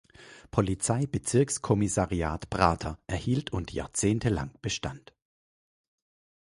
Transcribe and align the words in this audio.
Polizei-Bezirks-Kommissariat 0.49 2.49
Prater" 2.49 2.97
erhielt 3.05 3.53
und 3.53 3.71
jahrzehntelang 3.71 4.49
bestand. 4.63 5.13